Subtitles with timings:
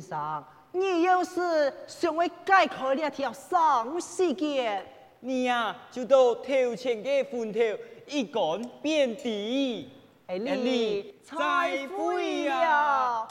[0.00, 4.82] 生，你要是想为解开这条生死结，
[5.20, 7.60] 你呀、啊、就到头前的坟头
[8.06, 9.90] 一干遍地，
[10.26, 13.26] 哎，你再会呀！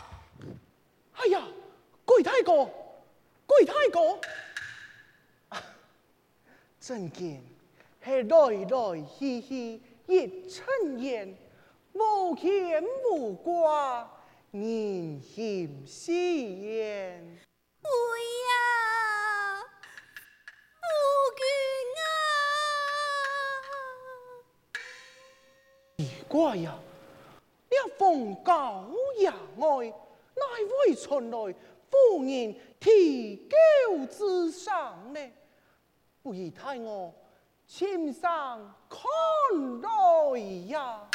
[1.13, 1.41] 哎呀，
[2.05, 2.69] 鬼太公，
[3.45, 4.19] 鬼太公，
[6.79, 7.41] 真见
[8.03, 11.35] 是来来去去一尘烟，
[11.93, 14.09] 无牵无挂。
[14.53, 17.17] 人心思言，
[17.81, 17.89] 哎
[18.45, 18.53] 呀，
[20.77, 20.85] 夫
[21.39, 21.43] 君
[21.97, 22.05] 啊！
[25.97, 26.77] 奇怪呀，
[27.67, 30.43] 你奉高爷爱，乃
[30.85, 31.55] 为传来
[31.89, 33.55] 夫人提高
[34.05, 35.19] 之上呢？
[36.21, 37.11] 不如替我
[37.65, 39.01] 亲上看
[39.81, 41.09] 来呀！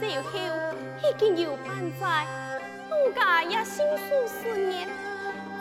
[0.00, 0.38] 走后，
[1.02, 2.26] 已经有半载，
[2.90, 4.86] 奴家也心思思念，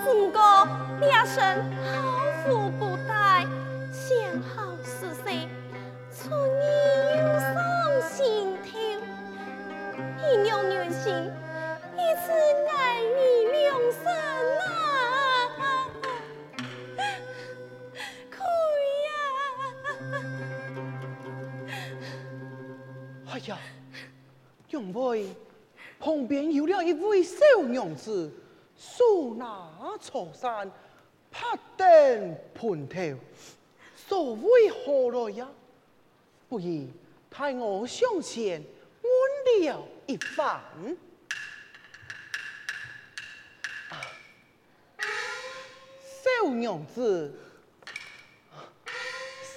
[0.03, 0.67] 不过
[0.99, 3.14] 两生好福不大。
[27.37, 28.31] 小娘子，
[28.75, 30.71] 素拿长扇，
[31.31, 33.17] 拍灯盘头，
[33.95, 35.47] 所为何来呀？
[36.47, 36.87] 不如
[37.29, 38.63] 派我向前
[39.01, 40.61] 问了一番。
[46.23, 47.33] 小娘子，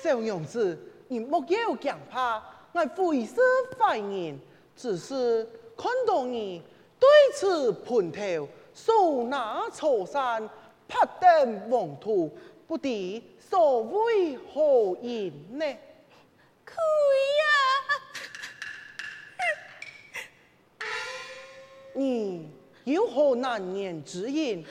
[0.03, 0.79] 小娘子，
[1.09, 2.43] 你莫要惊怕，
[2.73, 3.35] 我会是
[3.79, 4.39] 坏人。
[4.77, 5.45] 只是
[5.77, 6.63] 看到你
[6.99, 10.49] 对此盘头，手拿草扇，
[10.89, 12.37] 拍灯黄土，
[12.67, 15.65] 不知所谓何因呢？
[16.65, 16.75] 可
[20.75, 20.85] 呀！
[21.95, 22.51] 你
[22.85, 24.65] 有何难言之隐，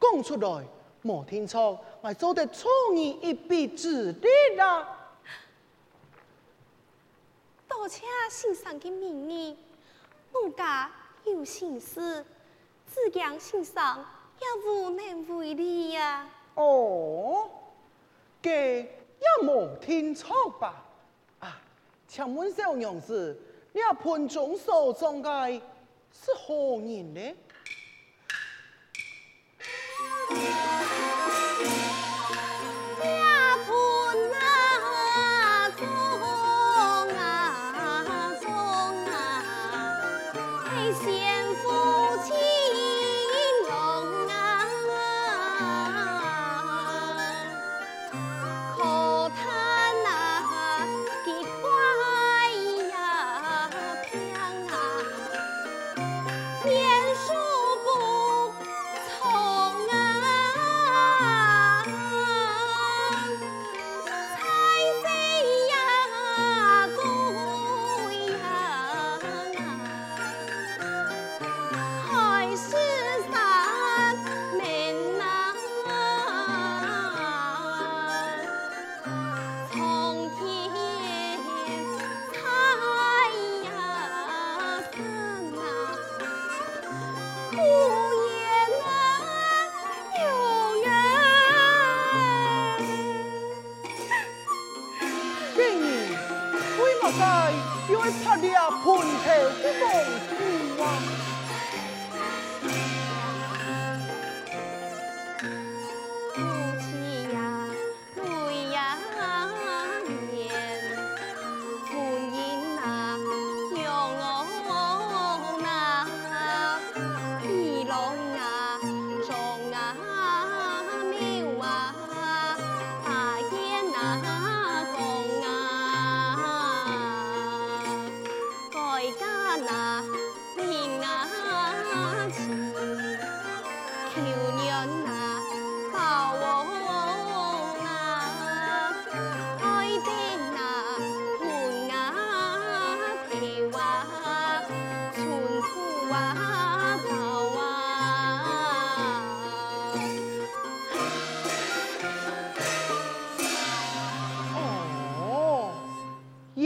[0.00, 0.64] 讲出来，
[1.02, 1.78] 莫听错。
[2.02, 4.96] 我做得出你一臂之力啦。
[7.68, 9.56] 多谢先生的名义，
[10.32, 10.90] 我家
[11.24, 12.24] 有心事，
[12.92, 14.04] 只讲先生
[14.40, 16.28] 也无能为力呀。
[16.54, 17.48] 哦，
[18.42, 20.84] 给也无听错吧？
[21.38, 21.60] 啊，
[22.08, 23.38] 请问小娘子，
[23.72, 25.50] 你盘中所中的
[26.12, 27.34] 是何人呢？
[98.82, 99.02] 昏头
[99.62, 99.82] 的梦
[100.28, 101.29] 竹啊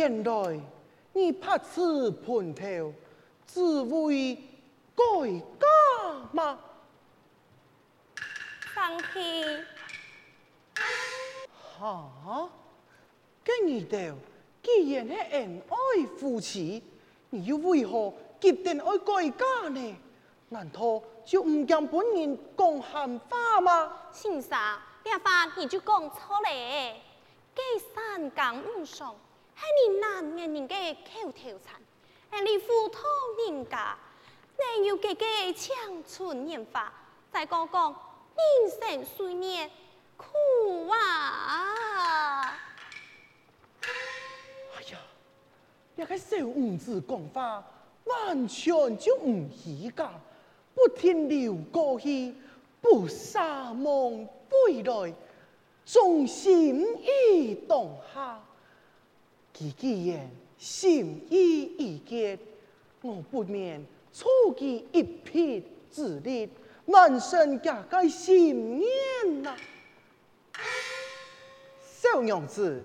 [0.05, 0.61] 原来
[1.15, 2.93] 你怕此盘头，
[3.47, 4.35] 只为
[4.95, 5.03] 改
[5.59, 5.67] 嫁
[6.31, 6.59] 吗？
[8.75, 9.65] 放弃。
[11.81, 12.51] 哈？
[13.43, 14.15] 跟你哋
[14.63, 16.83] 既然系恩爱夫妻，
[17.31, 19.97] 你又为何决定爱改嫁呢？
[20.51, 23.93] 难道就唔讲本人讲闲话吗？
[24.13, 27.01] 先生，呢话你就讲错咧，
[27.55, 27.63] 计
[27.95, 29.17] 三更五上。
[29.57, 31.81] 系你男人人嘅口头禅，
[32.31, 32.99] 系你糊涂
[33.49, 33.97] 人家，
[34.59, 36.93] 你要嘅嘅长春年华，
[37.33, 37.95] 再讲讲
[38.35, 39.71] 人生岁月
[40.17, 42.53] 苦啊！
[44.77, 44.99] 哎呀，
[45.97, 47.65] 一个小五子讲话，
[48.05, 50.11] 完全就唔依家，
[50.75, 52.35] 不停留过去，
[52.81, 55.15] 不撒梦归来，
[55.85, 58.41] 纵心已动下。
[59.57, 62.37] 其既然心意已决，
[63.01, 63.81] 我不免
[64.13, 66.51] 出其一臂之力，
[66.87, 69.57] 完成家家心愿呐。
[71.79, 72.83] 小娘子，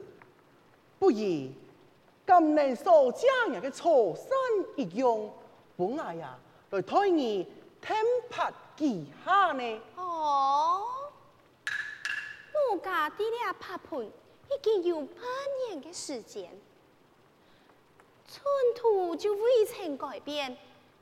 [1.00, 1.54] 不如今
[2.54, 4.30] 年所将日嘅初三
[4.78, 5.34] 一用，
[5.76, 6.38] 本来呀
[6.70, 7.48] 来推你
[7.82, 7.98] 天
[8.30, 9.82] 拍几下呢？
[9.96, 10.84] 哦，
[12.72, 14.08] 我家啲咧拍盘。
[14.52, 15.22] 已经有八
[15.68, 16.50] 年的时间，
[18.28, 18.44] 寸
[18.76, 20.58] 土就未曾改变，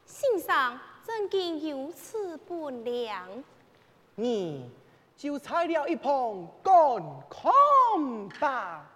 [0.05, 3.43] 心上怎竟如此不良？
[4.15, 4.69] 你
[5.15, 6.73] 就踩了一旁干
[7.29, 8.91] 空吧。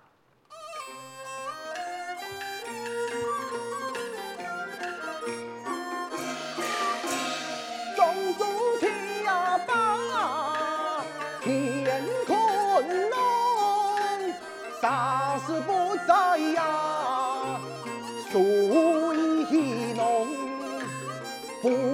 [21.81, 21.87] 不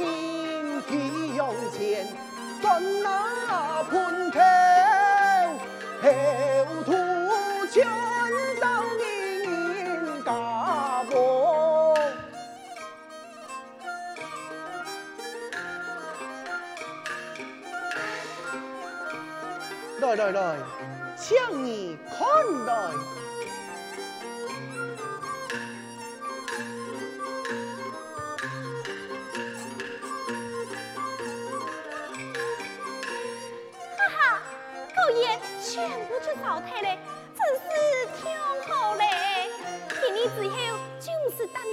[0.00, 2.08] 应提用钱，
[2.62, 4.40] 转那盘头，
[6.00, 6.06] 后
[6.82, 6.92] 土
[7.70, 7.86] 全
[8.58, 8.64] 遭
[8.96, 9.04] 你
[10.24, 10.30] 家
[11.10, 11.14] 破。
[20.00, 20.56] 来来，
[21.18, 21.98] 请你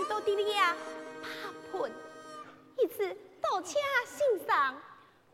[0.08, 0.76] 就是等到的呀，
[1.22, 1.28] 拍
[1.72, 1.92] 喷，
[2.78, 3.74] 一次倒车
[4.06, 4.76] 欣赏，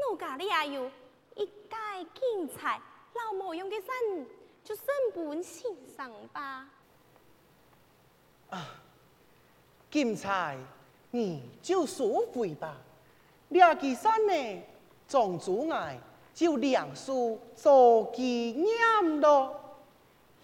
[0.09, 0.89] 我家里也有
[1.35, 1.75] 一介
[2.13, 2.79] 精彩
[3.13, 4.27] 老模样的人，
[4.63, 6.67] 就顺本欣赏吧。
[9.89, 10.57] 金彩，
[11.11, 12.77] 你就收回吧。
[13.49, 14.63] 两支山呢，
[15.07, 15.99] 种竹爱
[16.33, 19.79] 就两树做纪念咯。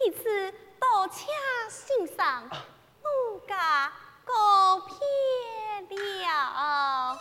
[0.02, 1.26] 一次倒车
[1.70, 3.92] 欣赏，我家
[4.28, 4.82] 告
[5.88, 7.18] 别了。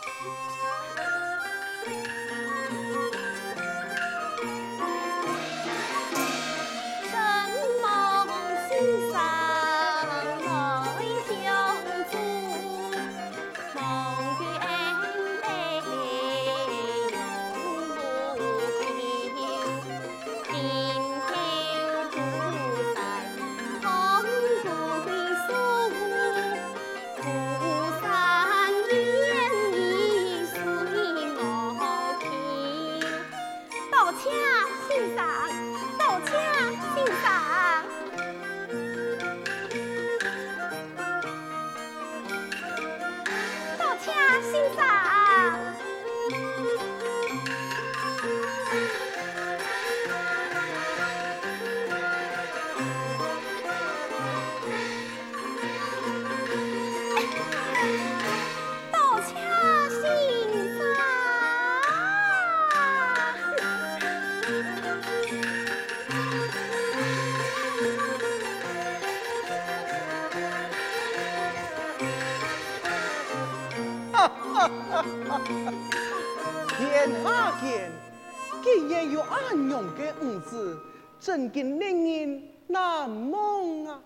[78.87, 80.79] 也有安样的儿子，
[81.19, 84.01] 真经令人难忘啊！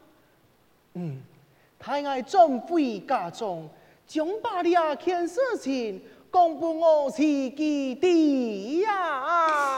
[0.93, 1.21] 嗯，
[1.79, 3.69] 太爱转回家中，
[4.05, 9.70] 将把俩件事情公布我自己的呀。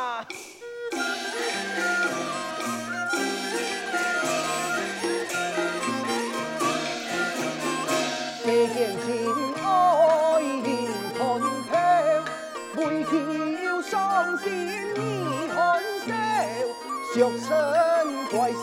[13.27, 14.97] 你要伤心易
[15.47, 15.55] 分
[16.05, 16.11] 手，
[17.13, 17.49] 俗生
[18.31, 18.55] 怪事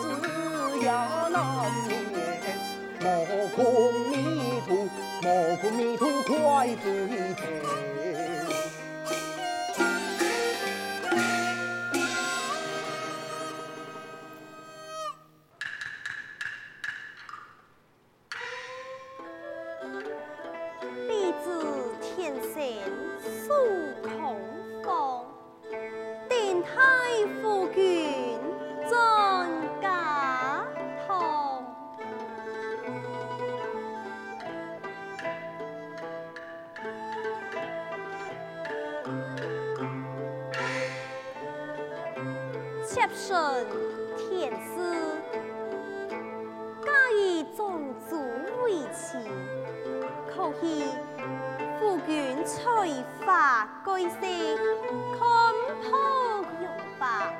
[0.81, 1.35] 也难
[1.87, 1.89] 免。
[3.01, 3.03] 莫
[3.55, 3.57] 哭
[4.09, 4.13] 迷
[4.67, 4.69] 途，
[5.23, 5.27] 莫
[5.57, 6.33] 哭迷途，快
[6.67, 6.75] 回
[7.35, 8.00] 头。
[43.01, 43.65] 妾顺
[44.15, 44.77] 天师，
[46.85, 48.15] 假以宗族
[48.63, 49.17] 为妻。
[50.27, 50.85] 可惜
[51.79, 52.61] 夫君才
[53.25, 54.55] 华盖世，
[55.17, 55.19] 看
[55.81, 57.33] 破用法，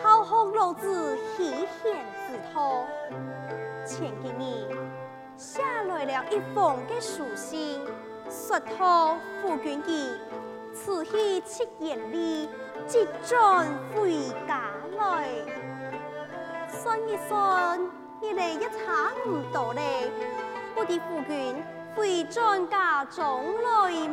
[0.00, 1.50] 好学老子希
[1.82, 1.96] 贤
[2.28, 2.86] 之托。
[3.84, 4.68] 前几年
[5.36, 7.84] 写来了一封的书信，
[8.30, 10.12] 说托夫君记，
[10.72, 12.48] 辞去七言里，
[12.86, 15.28] 即将回家来。
[16.68, 17.80] 算一算，
[18.20, 20.10] 你哋一差唔到咧，
[20.76, 21.62] 我的夫君。
[21.96, 24.08] 会转嫁中来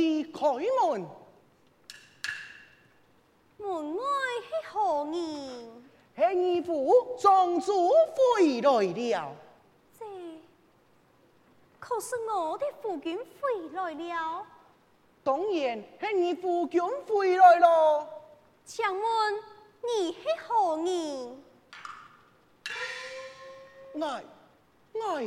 [0.00, 0.24] 么？
[0.32, 0.38] 开
[0.88, 1.06] 门。
[3.56, 4.02] 门外
[4.42, 5.14] 是何人？
[6.16, 9.34] 是义父庄主回来了。
[9.98, 10.04] 这
[11.80, 14.46] 可是我的夫君回来了。
[15.24, 18.06] 当然是义父君回来了。
[18.64, 19.42] 请问
[19.82, 21.42] 你是何人？
[23.94, 24.20] 我
[24.92, 25.20] 我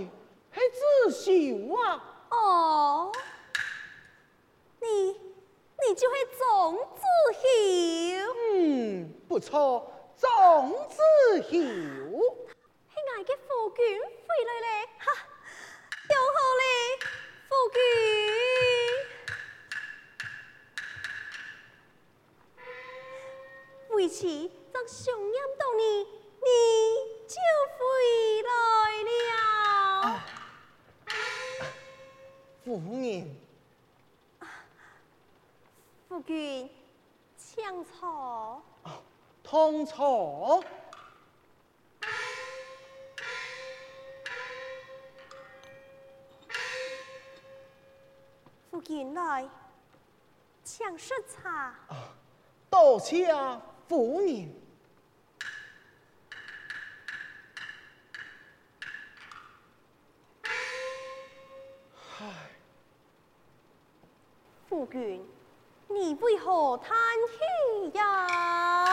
[0.54, 2.04] 是子秀啊。
[2.30, 3.12] 哦，
[4.80, 4.88] 你
[5.88, 7.02] 你就会总子
[7.34, 8.34] 秀？
[8.54, 10.98] 嗯，不错，总子
[11.44, 11.50] 秀。
[11.50, 13.82] 系我嘅夫君
[39.58, 40.64] 通错。
[48.70, 49.50] 夫君来，
[50.64, 51.74] 请食茶。
[52.70, 53.34] 多谢
[53.90, 54.56] 夫人。
[62.20, 62.26] 唉，
[64.70, 65.28] 夫君，
[65.88, 66.96] 你为何叹
[67.92, 68.87] 气呀？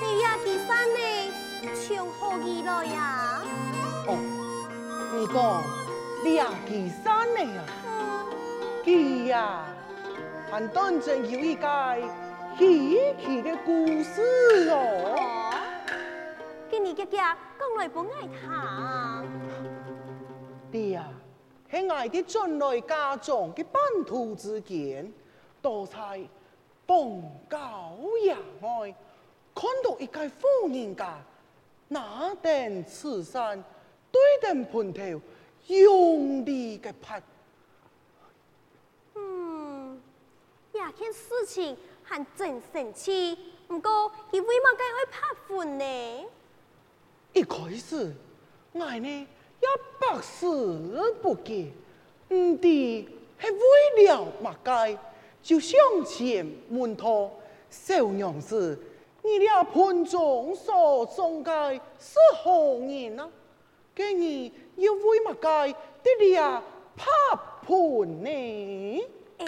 [0.00, 0.98] 你呀几山呢？
[1.74, 3.42] 从何而来呀？
[4.08, 4.10] 哦，
[5.14, 5.36] 你讲
[6.24, 6.70] 你也记
[7.02, 7.04] 山
[7.34, 7.60] 呢啊？
[7.86, 7.90] 嗯，
[8.84, 9.64] 记呀，
[10.50, 11.66] 还当真有一个
[12.58, 14.74] 稀奇的故事哦。
[15.16, 15.20] 哦，
[16.70, 19.24] 今日嘅家讲来不爱谈。
[20.70, 21.06] 对呀，
[21.70, 25.12] 喺我哋进来家中嘅半途之间，
[25.60, 26.20] 多在
[26.86, 28.94] 逢高野外，
[29.54, 31.22] 看到一个富人家
[31.88, 33.62] 拿定慈善，
[34.10, 35.20] 对定盘头，
[35.66, 37.22] 用力嘅拍。
[39.14, 40.00] 嗯，
[40.72, 43.38] 呀件事情还真神奇，
[43.68, 45.84] 不过伊为嘛该会拍款呢？
[47.34, 48.14] 一开始，
[48.72, 49.28] 我呢
[49.60, 49.66] 一
[50.00, 51.70] 百思不解，
[52.30, 53.08] 唔知系
[53.50, 54.98] 为了乜解，
[55.42, 57.30] 就向前问他
[57.70, 58.78] 小娘子，
[59.22, 63.28] 你俩盘中所种嘅是何人啊？
[63.94, 66.62] 今日要为乜解得俩
[66.96, 67.06] 拍
[67.66, 68.28] 盘呢？
[69.38, 69.46] 诶，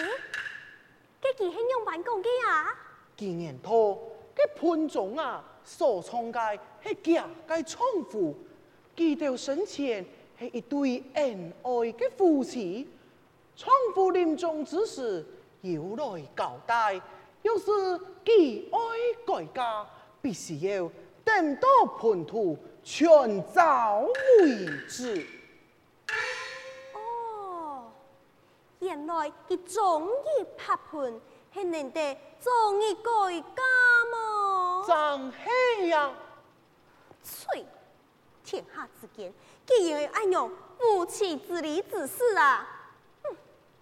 [1.21, 2.73] 佢几系用办公嘅啊？
[3.17, 8.35] 既然他嘅盘中啊，所送嘅系假嘅仓库，
[8.95, 10.05] 记到生前
[10.39, 12.87] 系一对恩爱嘅夫妻。
[13.57, 15.25] 仓库临终之时，
[15.61, 17.01] 有来交代，
[17.45, 18.79] 要是既爱
[19.23, 19.85] 改嫁，
[20.19, 20.89] 必须要
[21.23, 21.67] 等到
[21.99, 23.99] 叛徒全遭
[24.41, 25.23] 为止。
[26.93, 27.91] 哦，
[28.79, 31.21] 原来佢中意拍盘，
[31.53, 33.63] 系能得中意改嫁
[34.11, 34.83] 吗？
[34.87, 36.11] 张黑呀，
[37.21, 37.63] 翠，
[38.43, 39.31] 天下之间，
[39.67, 42.67] 既然爱用夫妻之礼之事啊，
[43.21, 43.35] 哼，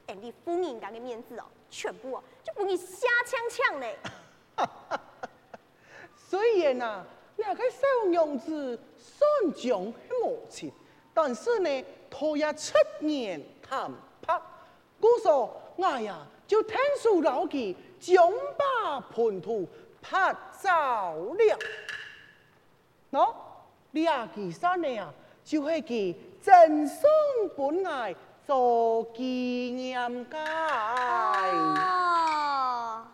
[0.08, 3.98] 人哋夫人家嘅面子哦，全部哦就不给瞎抢抢嘞。
[6.16, 7.04] 虽然啊，
[7.38, 10.72] 两个小娘子算讲系无情，
[11.14, 14.40] 但是呢，拖也出言谈判，
[15.00, 19.68] 故说我呀就听说老几将把叛徒
[20.00, 20.70] 拍走
[21.34, 21.60] 了。
[23.12, 23.36] 喏，
[23.92, 25.12] 俩几三年啊，
[25.44, 27.10] 就系佢赠送
[27.58, 30.38] 本爱做纪念街。
[31.78, 33.06] 哦，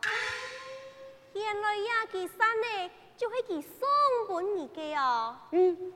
[1.33, 3.87] 原来俩几三年就系佢送
[4.27, 5.35] 本儿嘅哦。
[5.51, 5.93] 嗯。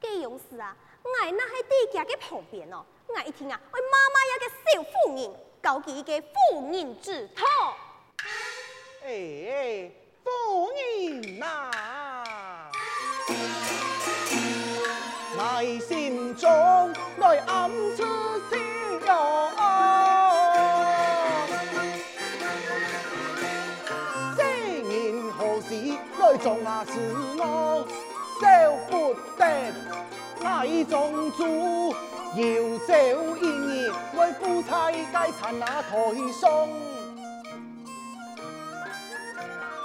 [0.00, 7.46] 这样事啊，我那喺地家嘅旁边哦，我一听啊，我妈妈有个小妇人，搞起一个妇人之托。
[9.04, 9.92] 哎，
[10.24, 12.70] 妇人呐、啊，
[15.42, 16.48] 在心中
[17.16, 18.04] 来暗自
[18.48, 18.60] 心
[19.04, 19.10] 哟，
[24.36, 24.40] 这
[24.82, 24.92] 年
[25.36, 25.74] 何时
[26.20, 26.92] 来做啊事
[27.40, 27.42] 我？
[28.40, 28.46] 少
[28.88, 28.92] 不
[29.36, 29.42] 得，
[30.44, 30.94] 爱种
[31.32, 31.42] 主
[32.36, 32.42] 要
[32.86, 32.94] 走
[33.40, 35.90] 一年，为夫妻皆趁那台
[36.40, 36.40] 上。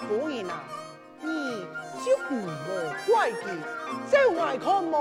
[0.08, 0.62] 夫人啊，
[2.30, 2.56] 唔好
[3.08, 3.44] 怪佢，
[4.12, 4.96] 走外看么？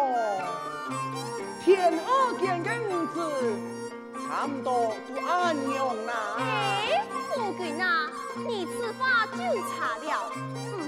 [1.64, 2.00] 天下
[2.40, 3.16] 间嘅日子，
[4.22, 6.12] 差不多都安样啦。
[6.38, 8.08] 哎，夫君啊，
[8.46, 10.30] 你此话就差了。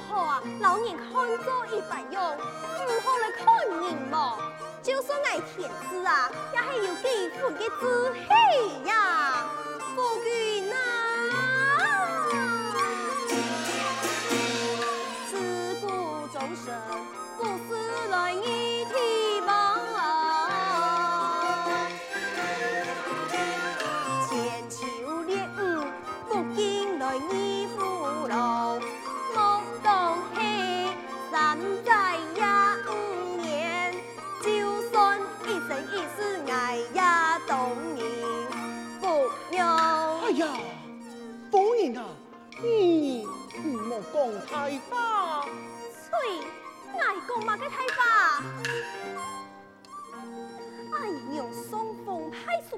[0.08, 1.06] 好啊，老人看
[1.44, 4.38] 做一百用，唔好来看人么？
[4.80, 7.82] 就算爱天子啊，也系有几分嘅志
[8.14, 8.92] 气呀，
[9.94, 10.76] 夫君啊！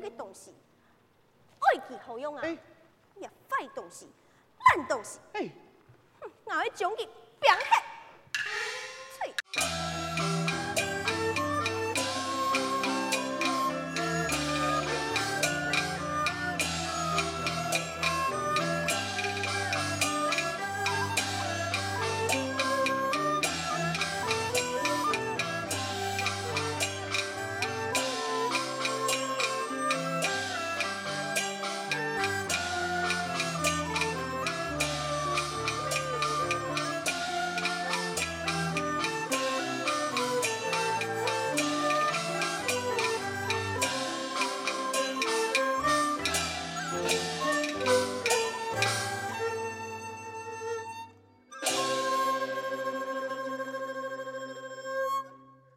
[0.00, 0.54] 风派出嘅东西，
[1.60, 2.42] 爱其好用啊！
[2.42, 2.56] 哎
[3.20, 4.08] 呀，坏东西，
[4.76, 5.50] 烂东西，哎，
[6.20, 7.08] 哼，我要将佮
[7.38, 9.99] 变黑，吹。